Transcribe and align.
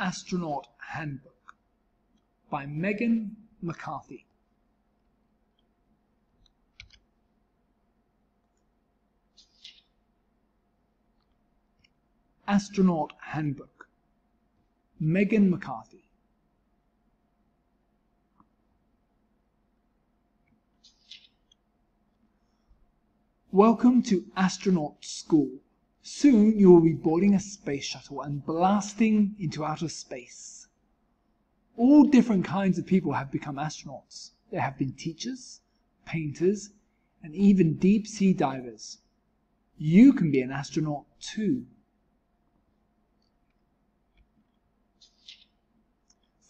Astronaut 0.00 0.66
Handbook 0.78 1.54
by 2.48 2.64
Megan 2.64 3.36
McCarthy. 3.60 4.24
Astronaut 12.48 13.12
Handbook 13.20 13.88
Megan 14.98 15.50
McCarthy. 15.50 16.08
Welcome 23.52 24.02
to 24.04 24.24
astronaut 24.34 25.04
school. 25.04 25.60
Soon 26.02 26.58
you 26.58 26.70
will 26.70 26.80
be 26.80 26.92
boarding 26.92 27.34
a 27.34 27.40
space 27.40 27.84
shuttle 27.84 28.22
and 28.22 28.44
blasting 28.44 29.36
into 29.38 29.64
outer 29.64 29.88
space. 29.88 30.68
All 31.76 32.04
different 32.04 32.44
kinds 32.44 32.78
of 32.78 32.86
people 32.86 33.12
have 33.12 33.30
become 33.30 33.56
astronauts. 33.56 34.32
There 34.50 34.60
have 34.60 34.78
been 34.78 34.92
teachers, 34.92 35.60
painters, 36.06 36.70
and 37.22 37.34
even 37.34 37.76
deep 37.76 38.06
sea 38.06 38.32
divers. 38.32 38.98
You 39.76 40.12
can 40.12 40.30
be 40.30 40.40
an 40.40 40.50
astronaut 40.50 41.06
too. 41.20 41.66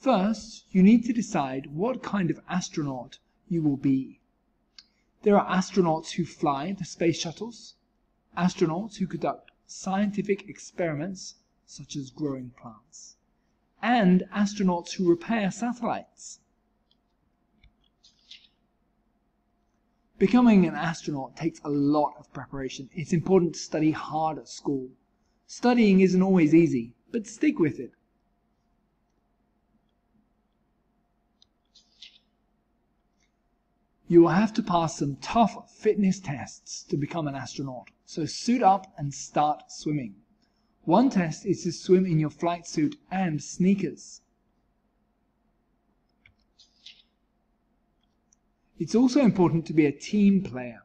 First, 0.00 0.64
you 0.70 0.82
need 0.82 1.04
to 1.04 1.12
decide 1.12 1.66
what 1.74 2.02
kind 2.02 2.30
of 2.30 2.40
astronaut 2.48 3.18
you 3.48 3.62
will 3.62 3.76
be. 3.76 4.20
There 5.22 5.38
are 5.38 5.56
astronauts 5.56 6.12
who 6.12 6.24
fly 6.24 6.72
the 6.72 6.86
space 6.86 7.20
shuttles, 7.20 7.74
astronauts 8.40 8.96
who 8.96 9.06
conduct 9.06 9.50
scientific 9.66 10.48
experiments 10.48 11.34
such 11.66 11.94
as 11.94 12.10
growing 12.10 12.50
plants, 12.60 13.16
and 13.82 14.24
astronauts 14.34 14.94
who 14.94 15.06
repair 15.06 15.50
satellites. 15.50 16.40
Becoming 20.18 20.66
an 20.66 20.74
astronaut 20.74 21.36
takes 21.36 21.60
a 21.64 21.68
lot 21.68 22.14
of 22.18 22.32
preparation. 22.32 22.88
It's 22.94 23.12
important 23.12 23.54
to 23.54 23.60
study 23.60 23.90
hard 23.90 24.38
at 24.38 24.48
school. 24.48 24.88
Studying 25.46 26.00
isn't 26.00 26.22
always 26.22 26.54
easy, 26.54 26.94
but 27.12 27.26
stick 27.26 27.58
with 27.58 27.78
it. 27.78 27.92
You 34.08 34.22
will 34.22 34.30
have 34.30 34.52
to 34.54 34.62
pass 34.62 34.98
some 34.98 35.16
tough 35.16 35.70
fitness 35.72 36.20
tests 36.20 36.82
to 36.84 36.96
become 36.96 37.28
an 37.28 37.34
astronaut, 37.34 37.90
so 38.10 38.26
suit 38.26 38.60
up 38.60 38.92
and 38.98 39.14
start 39.14 39.70
swimming. 39.70 40.16
One 40.82 41.10
test 41.10 41.46
is 41.46 41.62
to 41.62 41.70
swim 41.70 42.04
in 42.06 42.18
your 42.18 42.28
flight 42.28 42.66
suit 42.66 42.96
and 43.08 43.40
sneakers. 43.40 44.20
It's 48.80 48.96
also 48.96 49.20
important 49.20 49.64
to 49.66 49.72
be 49.72 49.86
a 49.86 49.92
team 49.92 50.42
player. 50.42 50.82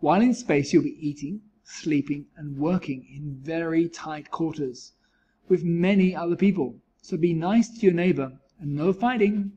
While 0.00 0.20
in 0.20 0.34
space, 0.34 0.74
you'll 0.74 0.82
be 0.82 0.98
eating, 1.00 1.40
sleeping, 1.64 2.26
and 2.36 2.58
working 2.58 3.06
in 3.10 3.36
very 3.40 3.88
tight 3.88 4.30
quarters 4.30 4.92
with 5.48 5.64
many 5.64 6.14
other 6.14 6.36
people. 6.36 6.78
So 7.00 7.16
be 7.16 7.32
nice 7.32 7.70
to 7.70 7.86
your 7.86 7.94
neighbor 7.94 8.38
and 8.60 8.74
no 8.74 8.92
fighting. 8.92 9.52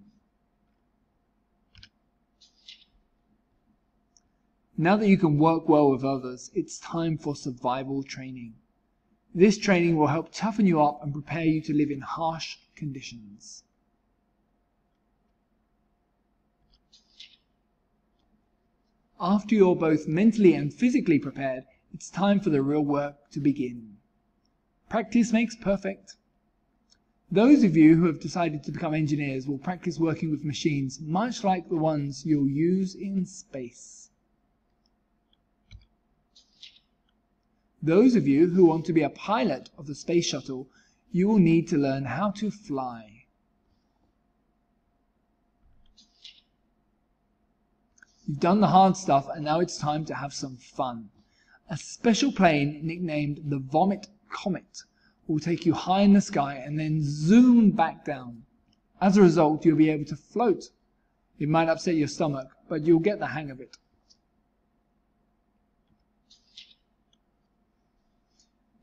Now 4.84 4.98
that 4.98 5.08
you 5.08 5.18
can 5.18 5.38
work 5.38 5.70
well 5.70 5.92
with 5.92 6.04
others, 6.04 6.52
it's 6.54 6.78
time 6.78 7.18
for 7.18 7.38
survival 7.38 8.04
training. 8.04 8.56
This 9.34 9.58
training 9.58 9.96
will 9.96 10.08
help 10.08 10.34
toughen 10.34 10.68
you 10.68 10.82
up 10.82 11.02
and 11.02 11.14
prepare 11.14 11.46
you 11.46 11.62
to 11.62 11.74
live 11.74 11.90
in 11.90 12.02
harsh 12.02 12.58
conditions. 12.76 13.64
After 19.22 19.56
you're 19.56 19.74
both 19.74 20.06
mentally 20.06 20.54
and 20.54 20.74
physically 20.74 21.18
prepared, 21.18 21.64
it's 21.94 22.10
time 22.10 22.42
for 22.42 22.50
the 22.50 22.62
real 22.62 22.84
work 22.84 23.30
to 23.32 23.40
begin. 23.40 23.96
Practice 24.90 25.32
makes 25.32 25.56
perfect. 25.56 26.18
Those 27.32 27.64
of 27.64 27.78
you 27.78 27.96
who 27.96 28.08
have 28.08 28.20
decided 28.20 28.66
to 28.66 28.72
become 28.74 28.94
engineers 28.94 29.48
will 29.48 29.60
practice 29.60 29.98
working 29.98 30.30
with 30.30 30.44
machines 30.44 31.00
much 31.00 31.42
like 31.42 31.70
the 31.70 31.78
ones 31.78 32.26
you'll 32.26 32.50
use 32.50 32.96
in 32.96 33.26
space. 33.26 34.03
Those 37.84 38.16
of 38.16 38.26
you 38.26 38.48
who 38.48 38.64
want 38.66 38.86
to 38.86 38.94
be 38.94 39.04
a 39.04 39.10
pilot 39.10 39.70
of 39.78 39.88
the 39.88 39.96
space 39.96 40.26
shuttle, 40.26 40.70
you 41.12 41.28
will 41.28 41.38
need 41.38 41.68
to 41.68 41.78
learn 41.78 42.06
how 42.06 42.32
to 42.32 42.50
fly. 42.50 43.26
You've 48.26 48.40
done 48.40 48.62
the 48.62 48.68
hard 48.68 48.96
stuff 48.96 49.28
and 49.28 49.44
now 49.44 49.60
it's 49.60 49.78
time 49.78 50.06
to 50.06 50.16
have 50.16 50.34
some 50.34 50.56
fun. 50.56 51.10
A 51.70 51.76
special 51.76 52.32
plane 52.32 52.80
nicknamed 52.84 53.42
the 53.50 53.60
Vomit 53.60 54.08
Comet 54.30 54.84
will 55.28 55.40
take 55.40 55.66
you 55.66 55.74
high 55.74 56.02
in 56.04 56.14
the 56.14 56.22
sky 56.22 56.56
and 56.56 56.80
then 56.80 57.02
zoom 57.04 57.72
back 57.72 58.06
down. 58.06 58.44
As 59.02 59.18
a 59.18 59.22
result, 59.22 59.66
you'll 59.66 59.76
be 59.76 59.90
able 59.90 60.06
to 60.06 60.16
float. 60.16 60.70
It 61.38 61.50
might 61.50 61.68
upset 61.68 61.96
your 61.96 62.08
stomach, 62.08 62.48
but 62.70 62.84
you'll 62.84 63.00
get 63.00 63.20
the 63.20 63.28
hang 63.28 63.52
of 63.52 63.60
it. 63.60 63.76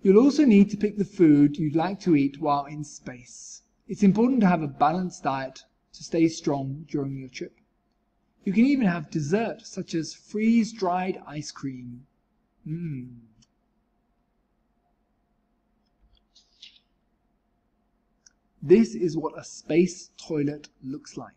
You'll 0.02 0.22
also 0.22 0.44
need 0.44 0.70
to 0.70 0.78
pick 0.78 0.96
the 0.96 1.04
food 1.04 1.58
you'd 1.58 1.76
like 1.76 2.00
to 2.00 2.16
eat 2.16 2.40
while 2.40 2.64
in 2.64 2.84
space. 2.84 3.62
It's 3.86 4.02
important 4.02 4.40
to 4.40 4.46
have 4.46 4.62
a 4.62 4.68
balanced 4.68 5.24
diet 5.24 5.60
to 5.92 6.04
stay 6.04 6.28
strong 6.28 6.86
during 6.88 7.16
your 7.16 7.28
trip. 7.28 7.56
You 8.44 8.52
can 8.54 8.64
even 8.64 8.86
have 8.86 9.10
dessert 9.10 9.60
such 9.62 9.94
as 9.94 10.14
freeze-dried 10.14 11.20
ice 11.26 11.50
cream. 11.50 12.06
Mmm. 12.66 13.16
This 18.62 18.94
is 18.94 19.16
what 19.16 19.38
a 19.38 19.44
space 19.44 20.10
toilet 20.16 20.68
looks 20.82 21.16
like. 21.16 21.34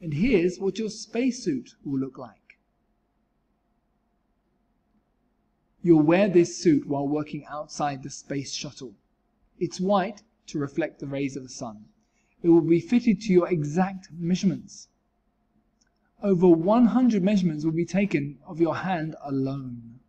And 0.00 0.12
here's 0.12 0.58
what 0.58 0.78
your 0.78 0.90
spacesuit 0.90 1.76
will 1.82 1.98
look 1.98 2.18
like. 2.18 2.43
You'll 5.84 6.02
wear 6.02 6.30
this 6.30 6.56
suit 6.56 6.86
while 6.86 7.06
working 7.06 7.44
outside 7.44 8.02
the 8.02 8.08
space 8.08 8.54
shuttle. 8.54 8.94
It's 9.58 9.78
white 9.78 10.22
to 10.46 10.58
reflect 10.58 10.98
the 10.98 11.06
rays 11.06 11.36
of 11.36 11.42
the 11.42 11.50
sun. 11.50 11.84
It 12.42 12.48
will 12.48 12.62
be 12.62 12.80
fitted 12.80 13.20
to 13.20 13.32
your 13.34 13.50
exact 13.50 14.08
measurements. 14.10 14.88
Over 16.22 16.48
100 16.48 17.22
measurements 17.22 17.66
will 17.66 17.72
be 17.72 17.84
taken 17.84 18.38
of 18.46 18.62
your 18.62 18.76
hand 18.76 19.14
alone. 19.22 20.00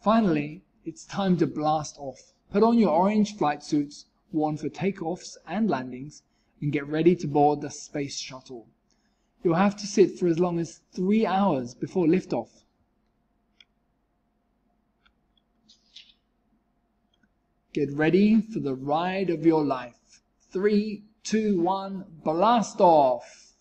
Finally, 0.00 0.62
it's 0.86 1.04
time 1.04 1.36
to 1.36 1.46
blast 1.46 1.98
off. 1.98 2.32
Put 2.50 2.62
on 2.62 2.78
your 2.78 2.92
orange 2.92 3.36
flight 3.36 3.62
suits 3.62 4.06
worn 4.32 4.56
for 4.56 4.70
takeoffs 4.70 5.36
and 5.46 5.68
landings 5.68 6.22
and 6.60 6.72
get 6.72 6.86
ready 6.86 7.14
to 7.16 7.26
board 7.26 7.60
the 7.60 7.70
space 7.70 8.18
shuttle. 8.18 8.68
You'll 9.42 9.54
have 9.54 9.76
to 9.78 9.86
sit 9.86 10.18
for 10.18 10.28
as 10.28 10.38
long 10.38 10.58
as 10.58 10.80
three 10.92 11.24
hours 11.24 11.74
before 11.74 12.06
liftoff. 12.06 12.48
Get 17.72 17.92
ready 17.92 18.40
for 18.40 18.58
the 18.58 18.74
ride 18.74 19.30
of 19.30 19.46
your 19.46 19.64
life. 19.64 20.22
Three, 20.52 21.04
two, 21.22 21.60
one, 21.60 22.04
blast 22.24 22.80
off! 22.80 23.54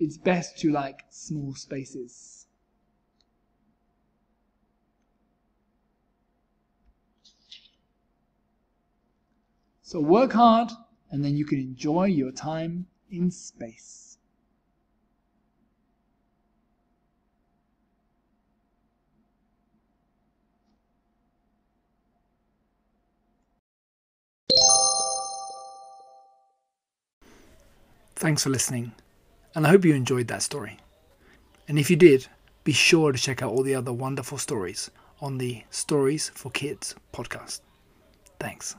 It's 0.00 0.16
best 0.16 0.58
to 0.58 0.70
like 0.70 1.04
small 1.10 1.54
spaces. 1.54 2.37
So 9.88 10.00
work 10.00 10.34
hard, 10.34 10.70
and 11.10 11.24
then 11.24 11.34
you 11.34 11.46
can 11.46 11.58
enjoy 11.58 12.08
your 12.08 12.30
time 12.30 12.86
in 13.10 13.30
space. 13.30 14.18
Thanks 28.14 28.42
for 28.42 28.50
listening, 28.50 28.92
and 29.54 29.66
I 29.66 29.70
hope 29.70 29.86
you 29.86 29.94
enjoyed 29.94 30.28
that 30.28 30.42
story. 30.42 30.76
And 31.66 31.78
if 31.78 31.88
you 31.88 31.96
did, 31.96 32.26
be 32.62 32.72
sure 32.72 33.12
to 33.12 33.18
check 33.18 33.40
out 33.40 33.52
all 33.52 33.62
the 33.62 33.74
other 33.74 33.94
wonderful 33.94 34.36
stories 34.36 34.90
on 35.22 35.38
the 35.38 35.62
Stories 35.70 36.28
for 36.34 36.50
Kids 36.50 36.94
podcast. 37.14 37.62
Thanks. 38.38 38.76